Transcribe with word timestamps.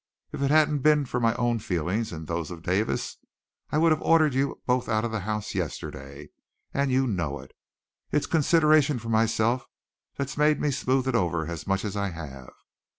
If 0.31 0.41
it 0.41 0.49
hadn't 0.49 0.79
been 0.79 1.05
for 1.05 1.19
my 1.19 1.35
own 1.35 1.59
feelings 1.59 2.11
and 2.11 2.25
those 2.25 2.49
of 2.49 2.63
Davis, 2.63 3.17
I 3.71 3.77
would 3.77 3.91
have 3.91 4.01
ordered 4.01 4.33
you 4.33 4.59
both 4.65 4.89
out 4.89 5.05
of 5.05 5.11
the 5.11 5.19
house 5.19 5.53
yesterday 5.53 6.31
and 6.73 6.89
you 6.89 7.05
know 7.05 7.37
it. 7.39 7.51
It's 8.11 8.25
consideration 8.25 8.97
for 8.97 9.09
myself 9.09 9.67
that's 10.17 10.37
made 10.37 10.59
me 10.59 10.71
smooth 10.71 11.07
it 11.07 11.13
over 11.13 11.45
as 11.45 11.67
much 11.67 11.85
as 11.85 11.95
I 11.95 12.09
have. 12.09 12.51